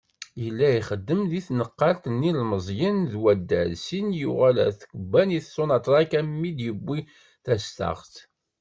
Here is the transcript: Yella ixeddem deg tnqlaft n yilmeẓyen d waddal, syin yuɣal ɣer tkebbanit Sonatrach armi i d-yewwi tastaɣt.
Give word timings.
Yella 0.43 0.67
ixeddem 0.79 1.21
deg 1.31 1.43
tnqlaft 1.47 2.05
n 2.13 2.25
yilmeẓyen 2.27 2.97
d 3.11 3.13
waddal, 3.21 3.71
syin 3.85 4.07
yuɣal 4.19 4.57
ɣer 4.61 4.71
tkebbanit 4.75 5.45
Sonatrach 5.55 6.11
armi 6.19 6.45
i 6.49 6.51
d-yewwi 6.57 6.99
tastaɣt. 7.45 8.13